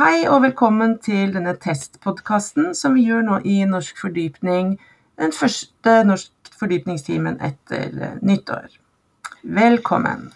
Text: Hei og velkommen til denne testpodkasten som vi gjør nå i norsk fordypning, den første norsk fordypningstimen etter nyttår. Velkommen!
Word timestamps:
Hei 0.00 0.22
og 0.32 0.38
velkommen 0.40 0.94
til 1.04 1.34
denne 1.34 1.52
testpodkasten 1.60 2.70
som 2.78 2.94
vi 2.96 3.02
gjør 3.04 3.26
nå 3.26 3.34
i 3.44 3.58
norsk 3.68 3.98
fordypning, 4.00 4.70
den 5.20 5.34
første 5.36 5.98
norsk 6.08 6.54
fordypningstimen 6.56 7.36
etter 7.44 8.14
nyttår. 8.24 8.78
Velkommen! 9.44 10.30